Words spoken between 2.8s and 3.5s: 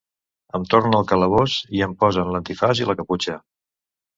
i la caputxa.